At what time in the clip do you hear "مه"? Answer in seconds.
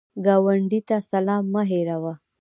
1.53-1.61